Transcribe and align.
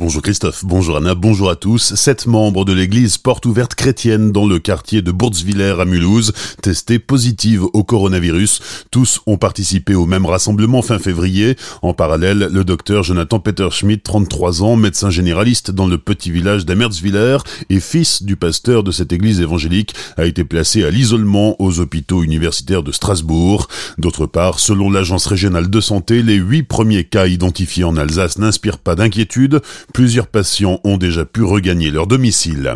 Bonjour 0.00 0.22
Christophe, 0.22 0.64
bonjour 0.64 0.96
Anna, 0.96 1.14
bonjour 1.14 1.50
à 1.50 1.56
tous. 1.56 1.94
Sept 1.94 2.26
membres 2.26 2.64
de 2.64 2.72
l'église 2.72 3.18
porte 3.18 3.44
ouverte 3.44 3.74
chrétienne 3.74 4.32
dans 4.32 4.46
le 4.46 4.58
quartier 4.58 5.02
de 5.02 5.12
Bourzwiller 5.12 5.78
à 5.78 5.84
Mulhouse, 5.84 6.32
testés 6.62 6.98
positives 6.98 7.64
au 7.74 7.84
coronavirus. 7.84 8.86
Tous 8.90 9.20
ont 9.26 9.36
participé 9.36 9.94
au 9.94 10.06
même 10.06 10.24
rassemblement 10.24 10.80
fin 10.80 10.98
février. 10.98 11.54
En 11.82 11.92
parallèle, 11.92 12.48
le 12.50 12.64
docteur 12.64 13.02
Jonathan 13.02 13.40
Peter 13.40 13.68
Schmidt, 13.70 14.02
33 14.02 14.62
ans, 14.62 14.74
médecin 14.74 15.10
généraliste 15.10 15.70
dans 15.70 15.86
le 15.86 15.98
petit 15.98 16.30
village 16.30 16.64
d'Amerzwiller 16.64 17.36
et 17.68 17.78
fils 17.78 18.22
du 18.22 18.36
pasteur 18.36 18.82
de 18.82 18.92
cette 18.92 19.12
église 19.12 19.42
évangélique, 19.42 19.94
a 20.16 20.24
été 20.24 20.44
placé 20.44 20.82
à 20.82 20.90
l'isolement 20.90 21.60
aux 21.60 21.78
hôpitaux 21.78 22.22
universitaires 22.22 22.82
de 22.82 22.90
Strasbourg. 22.90 23.68
D'autre 23.98 24.24
part, 24.24 24.60
selon 24.60 24.90
l'agence 24.90 25.26
régionale 25.26 25.68
de 25.68 25.80
santé, 25.82 26.22
les 26.22 26.36
huit 26.36 26.62
premiers 26.62 27.04
cas 27.04 27.26
identifiés 27.26 27.84
en 27.84 27.98
Alsace 27.98 28.38
n'inspirent 28.38 28.78
pas 28.78 28.94
d'inquiétude. 28.94 29.60
Plusieurs 29.92 30.26
patients 30.26 30.80
ont 30.84 30.96
déjà 30.96 31.24
pu 31.24 31.42
regagner 31.42 31.90
leur 31.90 32.06
domicile. 32.06 32.74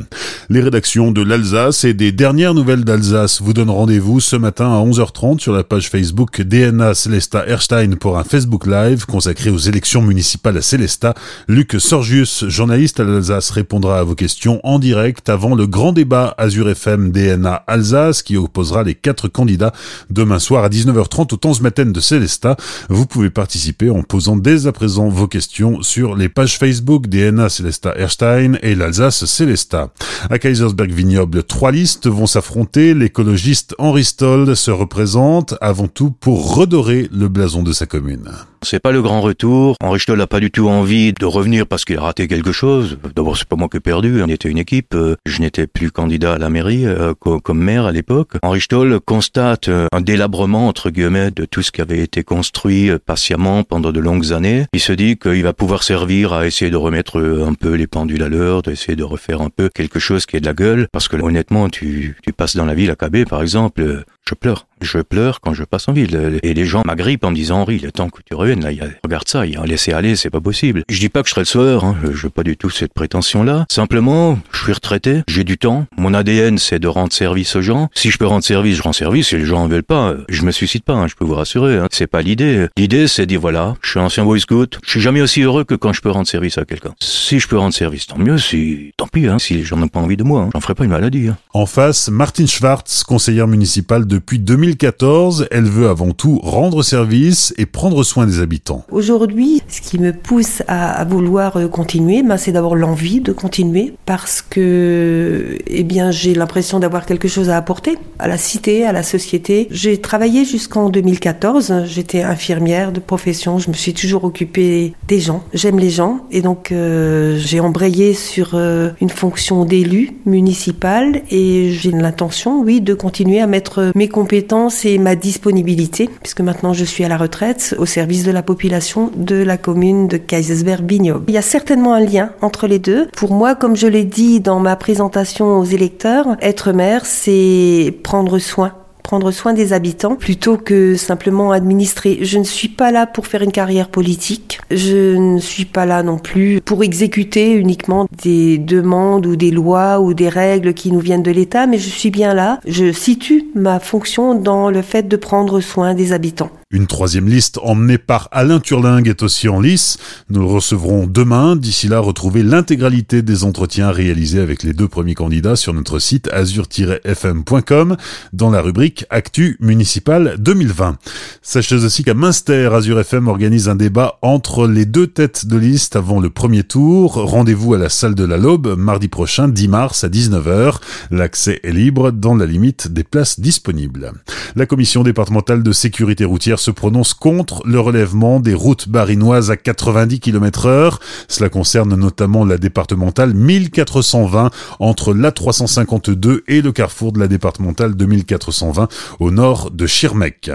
Les 0.50 0.60
rédactions 0.60 1.10
de 1.10 1.23
l'Alsace 1.23 1.84
et 1.84 1.95
des 1.95 2.12
dernières 2.12 2.54
nouvelles 2.54 2.84
d'Alsace 2.84 3.40
vous 3.40 3.52
donnent 3.52 3.70
rendez-vous 3.70 4.20
ce 4.20 4.37
matin 4.37 4.66
à 4.66 4.84
11h30 4.84 5.38
sur 5.38 5.52
la 5.52 5.64
page 5.64 5.88
Facebook 5.88 6.42
DNA 6.42 6.95
Celesta 6.95 7.46
Erstein 7.46 7.96
pour 7.96 8.18
un 8.18 8.24
Facebook 8.24 8.66
Live 8.66 9.06
consacré 9.06 9.50
aux 9.50 9.59
élections 9.59 10.02
municipales 10.02 10.56
à 10.56 10.62
Celesta. 10.62 11.14
Luc 11.48 11.77
Sorgius, 11.78 12.46
journaliste 12.48 13.00
à 13.00 13.04
l'Alsace, 13.04 13.51
répondra 13.51 13.98
à 13.98 14.04
vos 14.04 14.15
questions 14.15 14.60
en 14.65 14.78
direct 14.78 15.28
avant 15.28 15.54
le 15.54 15.66
grand 15.66 15.92
débat 15.92 16.34
Azure 16.38 16.68
FM 16.68 17.10
DNA 17.10 17.54
Alsace 17.66 18.23
qui 18.23 18.37
opposera 18.37 18.82
les 18.82 18.95
quatre 18.95 19.28
candidats 19.28 19.73
demain 20.10 20.38
soir 20.38 20.65
à 20.65 20.68
19h30 20.68 21.34
au 21.34 21.37
temps 21.37 21.54
matin 21.60 21.87
de 21.87 22.01
Celesta. 22.01 22.56
Vous 22.88 23.06
pouvez 23.06 23.30
participer 23.30 23.90
en 23.90 24.02
posant 24.02 24.37
dès 24.37 24.66
à 24.66 24.73
présent 24.73 25.09
vos 25.09 25.28
questions 25.28 25.82
sur 25.82 26.16
les 26.16 26.28
pages 26.28 26.59
Facebook 26.59 27.03
DNA 27.06 27.48
Celesta 27.48 27.94
Erstein 27.96 28.58
et 28.62 28.74
l'Alsace 28.74 29.24
Celesta. 29.24 29.90
À 30.30 30.38
Kaisersberg 30.38 30.90
Vignoble, 30.90 31.42
trois 31.45 31.73
listes 31.73 32.06
vont 32.06 32.26
s'affronter. 32.26 32.95
L'écologiste 32.95 33.74
Henri 33.79 34.04
Stoll 34.04 34.56
se 34.56 34.70
représente 34.70 35.54
avant 35.60 35.88
tout 35.88 36.10
pour 36.10 36.54
redorer 36.54 37.09
le 37.12 37.29
blason 37.29 37.62
de 37.62 37.73
sa 37.73 37.87
commune. 37.87 38.30
C'est 38.62 38.80
pas 38.80 38.92
le 38.92 39.02
grand 39.02 39.20
retour. 39.20 39.76
Henri 39.82 40.01
Stoll 40.01 40.18
n'a 40.18 40.26
pas 40.26 40.40
du 40.40 40.51
tout 40.51 40.68
envie 40.68 41.12
de 41.12 41.26
revenir 41.26 41.66
parce 41.66 41.84
qu'il 41.84 41.98
a 41.98 42.02
raté 42.02 42.26
quelque 42.29 42.52
chose. 42.52 42.96
D'abord, 43.14 43.36
c'est 43.36 43.46
pas 43.46 43.57
moi 43.57 43.68
qui 43.68 43.76
ai 43.76 43.80
perdu. 43.80 44.23
On 44.23 44.29
était 44.29 44.48
une 44.48 44.59
équipe. 44.59 44.96
Je 45.26 45.40
n'étais 45.40 45.66
plus 45.66 45.90
candidat 45.90 46.34
à 46.34 46.38
la 46.38 46.48
mairie 46.48 46.86
euh, 46.86 47.12
comme 47.14 47.62
maire 47.62 47.84
à 47.84 47.92
l'époque. 47.92 48.32
Henri 48.42 48.62
Stoll 48.62 49.01
constate 49.01 49.68
euh, 49.68 49.86
un 49.92 50.01
délabrement 50.01 50.68
entre 50.68 50.90
guillemets 50.90 51.30
de 51.30 51.45
tout 51.45 51.62
ce 51.62 51.73
qui 51.73 51.80
avait 51.80 51.98
été 51.98 52.23
construit 52.23 52.90
euh, 52.90 52.98
patiemment 53.04 53.64
pendant 53.64 53.92
de 53.92 54.01
longues 54.01 54.32
années. 54.32 54.64
Il 54.73 54.80
se 54.80 54.92
dit 54.92 55.16
qu'il 55.16 55.42
va 55.42 55.52
pouvoir 55.52 55.82
servir 55.82 56.32
à 56.32 56.46
essayer 56.46 56.70
de 56.70 56.76
remettre 56.76 56.93
un 56.96 57.54
peu 57.54 57.74
les 57.74 57.87
pendules 57.87 58.23
à 58.23 58.28
l'heure, 58.28 58.62
d'essayer 58.62 58.96
de 58.96 59.04
refaire 59.04 59.40
un 59.40 59.50
peu 59.50 59.68
quelque 59.68 59.98
chose 59.98 60.26
qui 60.26 60.37
est 60.37 60.40
de 60.40 60.46
la 60.46 60.54
gueule. 60.54 60.88
Parce 60.92 61.09
que 61.09 61.16
honnêtement, 61.16 61.68
tu, 61.68 62.16
tu 62.23 62.32
passes 62.32 62.56
dans 62.56 62.66
la 62.66 62.74
ville 62.74 62.90
à 62.90 62.96
KB, 62.96 63.28
par 63.28 63.42
exemple, 63.42 64.04
je 64.34 64.38
pleure. 64.41 64.66
Je 64.81 64.99
pleure 64.99 65.41
quand 65.41 65.54
je 65.54 65.62
passe 65.62 65.88
en 65.88 65.93
ville. 65.93 66.41
Et 66.43 66.54
les 66.54 66.66
gens 66.66 66.82
m'agrippent 66.84 67.25
en 67.25 67.31
me 67.31 67.37
disant, 67.37 67.60
Henri, 67.60 67.78
le 67.78 67.93
temps 67.93 68.10
que 68.10 68.21
tu 68.22 68.34
reviennes, 68.34 68.62
là, 68.62 68.72
y 68.72 68.81
a, 68.81 68.87
regarde 69.04 69.28
ça, 69.28 69.47
il 69.47 69.53
y 69.53 69.56
a 69.56 69.62
un 69.62 69.65
laisser-aller, 69.65 70.16
c'est 70.16 70.28
pas 70.28 70.41
possible. 70.41 70.82
Je 70.88 70.99
dis 70.99 71.09
pas 71.09 71.22
que 71.22 71.28
je 71.28 71.31
serai 71.31 71.43
le 71.43 71.47
sauveur, 71.47 71.84
hein, 71.84 71.97
je 72.03 72.22
veux 72.22 72.31
pas 72.31 72.43
du 72.43 72.56
tout 72.56 72.69
cette 72.69 72.93
prétention-là. 72.93 73.65
Simplement, 73.71 74.38
je 74.53 74.65
suis 74.65 74.72
retraité, 74.72 75.22
j'ai 75.28 75.44
du 75.44 75.56
temps. 75.56 75.87
Mon 75.97 76.12
ADN, 76.12 76.59
c'est 76.59 76.81
de 76.81 76.88
rendre 76.88 77.12
service 77.12 77.54
aux 77.54 77.62
gens. 77.62 77.88
Si 77.94 78.10
je 78.10 78.19
peux 78.19 78.26
rendre 78.26 78.44
service, 78.44 78.76
je 78.76 78.82
rends 78.82 78.93
service. 78.93 79.28
Si 79.28 79.37
les 79.37 79.44
gens 79.44 79.62
en 79.62 79.69
veulent 79.69 79.84
pas, 79.84 80.15
je 80.28 80.43
me 80.43 80.50
suicide 80.50 80.82
pas, 80.82 80.94
hein, 80.94 81.06
je 81.06 81.15
peux 81.15 81.25
vous 81.25 81.34
rassurer. 81.34 81.78
Hein. 81.78 81.87
C'est 81.93 82.09
pas 82.09 82.21
l'idée. 82.21 82.66
L'idée, 82.76 83.06
c'est 83.06 83.22
de 83.22 83.26
dire, 83.26 83.41
voilà, 83.41 83.76
je 83.82 83.91
suis 83.91 84.00
ancien 84.00 84.25
boy 84.25 84.41
scout, 84.41 84.81
je 84.84 84.91
suis 84.91 85.00
jamais 85.00 85.22
aussi 85.22 85.43
heureux 85.43 85.65
que 85.65 85.76
quand 85.76 85.93
je 85.93 86.03
peux 86.03 86.10
rendre 86.10 86.26
service 86.26 86.59
à 86.59 86.65
quelqu'un. 86.65 86.94
Si 87.00 87.38
je 87.38 87.47
peux 87.47 87.56
rendre 87.56 87.72
service, 87.72 88.06
tant 88.06 88.19
mieux, 88.19 88.38
si, 88.38 88.93
tant 88.97 89.06
pis, 89.06 89.28
hein, 89.28 89.38
si 89.38 89.54
les 89.54 89.62
gens 89.62 89.76
n'ont 89.76 89.88
pas 89.88 90.00
envie 90.00 90.16
de 90.16 90.25
moi, 90.25 90.43
hein. 90.43 90.50
j'en 90.53 90.60
ferai 90.60 90.75
pas 90.75 90.84
une 90.84 90.91
maladie. 90.91 91.31
En 91.54 91.66
face, 91.66 92.09
Martine 92.09 92.48
Schwartz, 92.48 93.04
conseillère 93.04 93.47
municipale 93.47 94.06
depuis 94.25 94.38
2014, 94.38 95.48
elle 95.50 95.64
veut 95.64 95.86
avant 95.86 96.12
tout 96.12 96.38
rendre 96.42 96.82
service 96.82 97.52
et 97.58 97.66
prendre 97.66 98.02
soin 98.02 98.24
des 98.24 98.40
habitants. 98.40 98.82
Aujourd'hui, 98.90 99.60
ce 99.68 99.82
qui 99.82 99.98
me 99.98 100.14
pousse 100.14 100.62
à, 100.66 101.04
vouloir 101.04 101.58
euh, 101.58 101.68
continuer, 101.68 102.22
ben, 102.22 102.38
c'est 102.38 102.50
d'avoir 102.52 102.74
l'envie 102.74 103.20
de 103.20 103.32
continuer 103.32 103.92
parce 104.06 104.40
que, 104.40 105.58
eh 105.66 105.82
bien, 105.84 106.10
j'ai 106.10 106.32
l'impression 106.32 106.80
d'avoir 106.80 107.04
quelque 107.04 107.28
chose 107.28 107.50
à 107.50 107.58
apporter 107.58 107.98
à 108.18 108.26
la 108.26 108.38
cité, 108.38 108.86
à 108.86 108.92
la 108.92 109.02
société. 109.02 109.68
J'ai 109.70 110.00
travaillé 110.00 110.46
jusqu'en 110.46 110.88
2014. 110.88 111.84
J'étais 111.84 112.22
infirmière 112.22 112.92
de 112.92 113.00
profession. 113.00 113.58
Je 113.58 113.68
me 113.68 113.74
suis 113.74 113.92
toujours 113.92 114.24
occupée 114.24 114.94
des 115.06 115.20
gens. 115.20 115.44
J'aime 115.52 115.78
les 115.78 115.90
gens 115.90 116.20
et 116.30 116.40
donc 116.40 116.72
euh, 116.72 117.36
j'ai 117.36 117.60
embrayé 117.60 118.14
sur 118.14 118.52
euh, 118.54 118.88
une 119.02 119.10
fonction 119.10 119.66
d'élu 119.66 120.12
municipal 120.24 121.20
et 121.30 121.72
j'ai 121.72 121.90
l'intention, 121.90 122.62
oui, 122.62 122.80
de 122.80 122.94
continuer 122.94 123.40
à 123.40 123.46
mettre 123.46 123.92
mes 123.94 124.03
compétences 124.09 124.84
et 124.84 124.98
ma 124.98 125.16
disponibilité, 125.16 126.09
puisque 126.22 126.41
maintenant 126.41 126.72
je 126.72 126.84
suis 126.84 127.04
à 127.04 127.09
la 127.09 127.16
retraite, 127.16 127.75
au 127.78 127.87
service 127.87 128.25
de 128.25 128.31
la 128.31 128.42
population 128.42 129.10
de 129.16 129.37
la 129.37 129.56
commune 129.56 130.09
de 130.09 130.16
Kaisersberg-Bignob. 130.16 131.25
Il 131.28 131.34
y 131.34 131.38
a 131.38 131.42
certainement 131.42 131.94
un 131.94 132.00
lien 132.00 132.31
entre 132.41 132.66
les 132.66 132.78
deux. 132.78 133.09
Pour 133.16 133.32
moi, 133.32 133.54
comme 133.54 133.76
je 133.76 133.87
l'ai 133.87 134.04
dit 134.04 134.41
dans 134.41 134.60
ma 134.60 134.76
présentation 134.76 135.59
aux 135.59 135.64
électeurs, 135.64 136.37
être 136.41 136.72
maire, 136.72 137.06
c'est 137.06 137.94
prendre 138.03 138.38
soin 138.38 138.72
prendre 139.04 139.31
soin 139.31 139.53
des 139.53 139.75
habitants 139.75 140.16
plutôt 140.16 140.56
que 140.56 140.97
simplement 140.97 141.53
administrer. 141.53 142.19
Je 142.22 142.38
ne 142.38 142.44
suis 142.44 142.69
pas 142.69 142.91
là 142.91 143.06
pour 143.06 143.26
faire 143.26 143.42
une 143.42 143.53
carrière 143.53 143.91
politique. 143.91 144.59
Je 144.70 145.15
ne 145.15 145.38
suis 145.38 145.66
pas 145.66 145.84
là 145.84 146.03
non 146.03 146.19
plus 146.19 146.62
pour 146.62 146.82
exécuter 146.82 147.53
uniquement 147.53 148.09
des 148.22 148.56
demandes 148.56 149.26
ou 149.26 149.37
des 149.37 149.50
lois 149.50 150.00
ou 150.00 150.14
des 150.14 150.31
règles 150.31 150.72
qui 150.72 150.91
nous 150.91 151.00
viennent 151.00 151.22
de 151.22 151.31
l'État, 151.31 151.66
mais 151.66 151.78
je 151.78 151.91
suis 151.91 152.10
bien 152.10 152.32
là. 152.32 152.59
Je 152.66 152.93
situe 152.93 153.44
ma 153.54 153.78
fonction 153.78 154.34
dans 154.34 154.70
le 154.70 154.81
fait 154.81 155.06
de 155.06 155.16
prendre 155.16 155.60
soin 155.60 155.93
des 155.93 156.12
habitants. 156.12 156.50
Une 156.74 156.88
troisième 156.88 157.28
liste 157.28 157.60
emmenée 157.62 157.98
par 157.98 158.28
Alain 158.32 158.58
Turling 158.58 159.08
est 159.08 159.22
aussi 159.22 159.48
en 159.48 159.60
lice. 159.60 159.96
Nous 160.28 160.48
recevrons 160.48 161.06
demain. 161.06 161.54
D'ici 161.54 161.86
là, 161.86 162.00
retrouvez 162.00 162.42
l'intégralité 162.42 163.22
des 163.22 163.44
entretiens 163.44 163.92
réalisés 163.92 164.40
avec 164.40 164.64
les 164.64 164.72
deux 164.72 164.88
premiers 164.88 165.14
candidats 165.14 165.54
sur 165.54 165.72
notre 165.72 166.00
site 166.00 166.28
azur-fm.com 166.32 167.96
dans 168.32 168.50
la 168.50 168.60
rubrique 168.60 169.06
Actu 169.08 169.56
municipal 169.60 170.34
2020. 170.40 170.98
Sachez 171.42 171.76
aussi 171.76 172.02
qu'à 172.02 172.14
Münster, 172.14 172.68
Azur 172.74 172.98
FM 172.98 173.28
organise 173.28 173.68
un 173.68 173.76
débat 173.76 174.18
entre 174.20 174.66
les 174.66 174.84
deux 174.84 175.06
têtes 175.06 175.46
de 175.46 175.56
liste 175.56 175.94
avant 175.94 176.18
le 176.18 176.28
premier 176.28 176.64
tour. 176.64 177.12
Rendez-vous 177.14 177.74
à 177.74 177.78
la 177.78 177.88
salle 177.88 178.16
de 178.16 178.24
la 178.24 178.36
Laube 178.36 178.76
mardi 178.76 179.06
prochain, 179.06 179.46
10 179.46 179.68
mars 179.68 180.02
à 180.02 180.08
19h. 180.08 180.80
L'accès 181.12 181.60
est 181.62 181.70
libre 181.70 182.10
dans 182.10 182.34
la 182.34 182.46
limite 182.46 182.88
des 182.88 183.04
places 183.04 183.38
disponibles. 183.38 184.10
La 184.56 184.66
commission 184.66 185.04
départementale 185.04 185.62
de 185.62 185.70
sécurité 185.70 186.24
routière 186.24 186.58
se 186.64 186.70
prononce 186.70 187.12
contre 187.12 187.62
le 187.66 187.78
relèvement 187.78 188.41
des 188.41 188.54
routes 188.54 188.88
barinoises 188.88 189.50
à 189.50 189.56
90 189.56 190.20
km 190.20 190.66
heure. 190.66 190.98
Cela 191.28 191.50
concerne 191.50 191.94
notamment 191.94 192.44
la 192.44 192.56
départementale 192.56 193.34
1420 193.34 194.50
entre 194.78 195.12
la 195.12 195.30
352 195.30 196.44
et 196.48 196.62
le 196.62 196.72
carrefour 196.72 197.12
de 197.12 197.20
la 197.20 197.28
départementale 197.28 197.94
2420 197.94 198.88
au 199.20 199.30
nord 199.30 199.70
de 199.70 199.86
Schirmeck. 199.86 200.50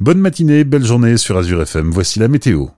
Bonne 0.00 0.18
matinée, 0.18 0.64
belle 0.64 0.84
journée 0.84 1.18
sur 1.18 1.36
Azure 1.36 1.62
FM. 1.62 1.90
Voici 1.90 2.18
la 2.18 2.28
météo. 2.28 2.68